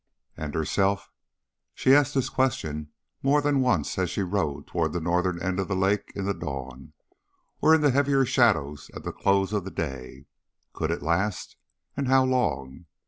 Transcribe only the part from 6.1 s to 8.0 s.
in the dawn, or in the